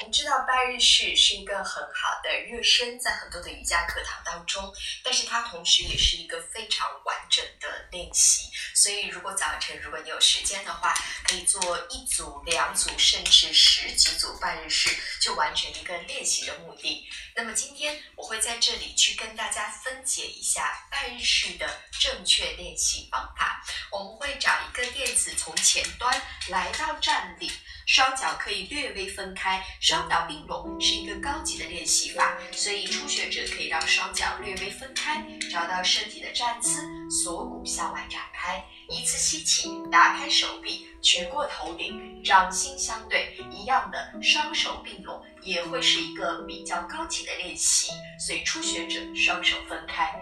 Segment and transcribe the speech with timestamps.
[0.00, 4.74] 我们知道拜日式是一个很好的热身，在很多的瑜伽课堂当中，
[5.04, 8.48] 但是它同时也是一个非常完整的练习。
[8.74, 10.94] 所以，如果早晨如果你有时间的话，
[11.24, 14.88] 可以做一组、两组，甚至十几组拜日式，
[15.20, 17.06] 就完成一个练习的目的。
[17.36, 23.62] 那么今天我会在这里去跟大家分解一下拜日式的正确练习方法。
[23.92, 27.52] 我们会找一个垫子，从前端来到站立。
[27.92, 47.90] 双脚可以略微分开，双脚并拢是一个高级的练习法，所以初学者可以让双脚略微分开，找到身体的站姿，锁骨向外展开，一次吸气，打开手臂，举过头顶，掌心相对，一样的双手并拢，也会是一个比较高级的练习，
[48.24, 50.14] 所以初学者双手分开，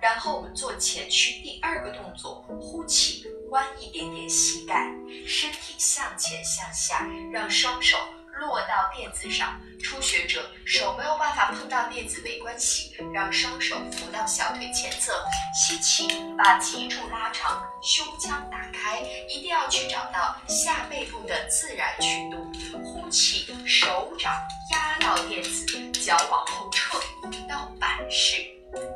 [0.00, 3.24] 然后我们做前屈第二个动作，呼气。
[3.50, 4.90] 弯一点点膝盖，
[5.26, 7.96] 身体向前向下，让双手
[8.40, 9.60] 落到垫子上。
[9.82, 15.12] 初学者手没有办法碰到垫子没关系，让双手扶到小腿前侧，
[15.54, 22.50] 吸气，把脊柱拉长，胸腔打开，一定要去找到下背部的自然曲度。
[22.82, 24.32] 呼气，手掌
[24.72, 26.98] 压到垫子，脚往后撤
[27.48, 28.44] 到板式。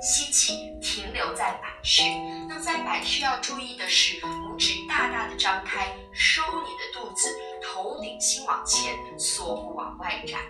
[0.00, 2.02] 吸气，停留在板式。
[2.48, 7.28] 那在板式要注意的是，拇指大大的张开，收你的肚子，
[7.60, 10.40] 头顶心往前，锁骨往外展。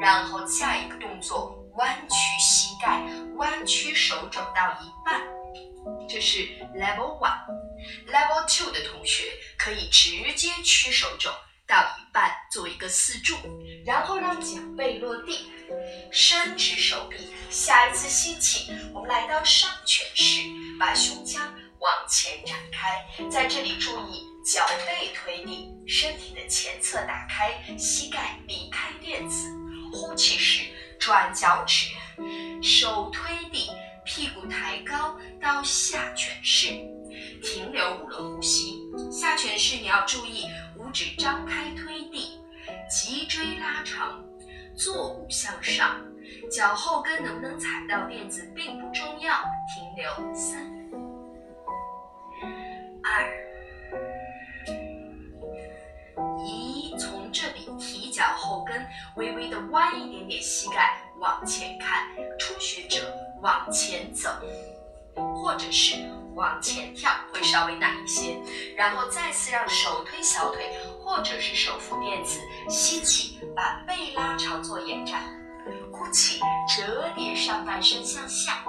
[0.00, 3.02] 然后下一个动作，弯曲膝盖，
[3.34, 5.20] 弯曲手肘到一半。
[6.08, 6.38] 这是
[6.76, 7.36] level one。
[8.06, 9.24] level two 的同学
[9.58, 11.30] 可以直接屈手肘
[11.66, 13.34] 到一半，做一个四柱，
[13.84, 15.50] 然后让脚背落地。
[16.10, 17.16] 伸直手臂，
[17.50, 20.42] 下一次吸气，我们来到上犬式，
[20.78, 21.42] 把胸腔
[21.80, 29.48] 往前展开，在这里注意脚背推地，身体的前侧打开，膝盖离开垫子。
[29.92, 30.64] 呼气时
[30.98, 31.86] 转脚趾，
[32.60, 33.70] 手推地，
[34.04, 36.68] 屁股抬高到下犬式，
[37.40, 38.80] 停留五轮呼吸。
[39.12, 40.46] 下犬式你要注意
[40.76, 42.40] 五指张开推地，
[42.90, 44.20] 脊椎拉长。
[44.76, 46.00] 坐骨向上，
[46.50, 49.32] 脚后跟能不能踩到垫子并不重要。
[49.74, 50.60] 停留三、
[53.02, 53.26] 二、
[56.46, 58.84] 一，从这里提脚后跟，
[59.16, 62.08] 微微的弯一点点膝盖往前看。
[62.38, 64.28] 初学者往前走，
[65.14, 65.96] 或者是
[66.34, 68.36] 往前跳，会稍微难一些。
[68.76, 70.70] 然后再次让手推小腿。
[71.04, 75.20] 或者是手扶垫子，吸气，把背拉长做延展；
[75.92, 76.40] 呼气，
[76.74, 78.64] 折叠上半身向下。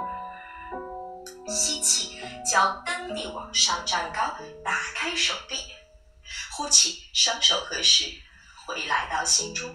[1.48, 4.20] 吸气，脚蹬地往上站高，
[4.66, 5.56] 打开手臂。
[6.52, 8.04] 呼气，双手合十，
[8.68, 9.74] 回来到心中。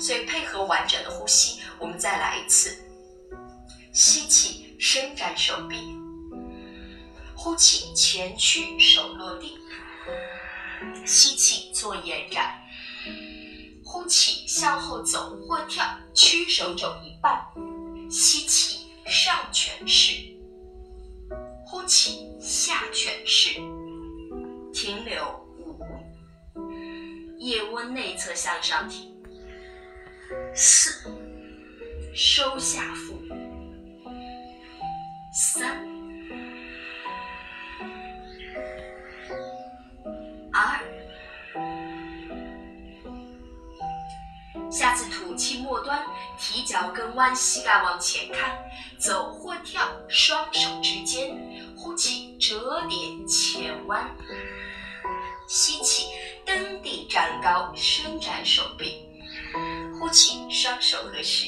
[0.00, 2.76] 所以配合完整的呼吸，我们再来一次。
[3.98, 5.76] 吸气，伸展手臂；
[7.34, 9.58] 呼气，前屈，手落地。
[11.04, 12.62] 吸气做延展，
[13.84, 17.44] 呼气向后走或跳，屈手肘一半。
[18.08, 20.12] 吸气上犬式，
[21.66, 23.54] 呼气下犬式。
[24.72, 25.76] 停留五，
[27.40, 29.12] 腋窝内侧向上提。
[30.54, 31.12] 四，
[32.14, 33.20] 收下腹。
[35.40, 35.78] 三。
[40.52, 40.80] 二
[44.68, 46.04] 下次吐气末端，
[46.40, 48.58] 提脚跟弯膝盖往前看，
[48.98, 51.38] 走或跳，双手之间，
[51.76, 54.10] 呼气折叠前弯，
[55.46, 56.08] 吸气
[56.44, 59.08] 蹬地站高，伸展手臂，
[60.00, 61.46] 呼气双手合十。